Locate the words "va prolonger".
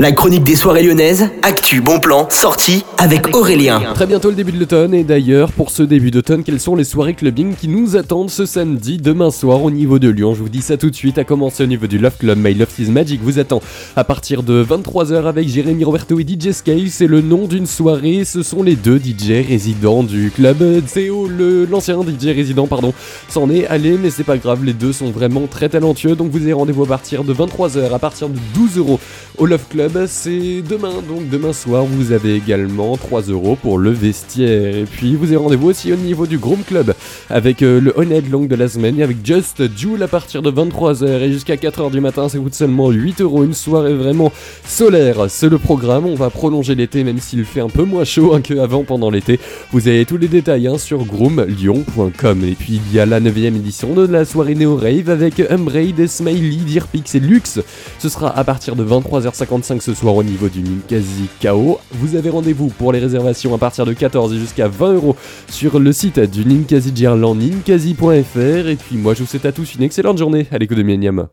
46.14-46.74